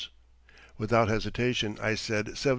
[0.79, 2.49] Without hesitation I said $72,500.